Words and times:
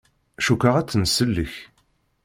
Cukkeɣ 0.45 0.75
ad 0.77 0.87
tt-nsellek. 0.87 1.53